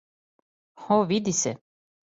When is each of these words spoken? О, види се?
О, 0.97 0.99
види 1.13 1.37
се? 1.45 1.57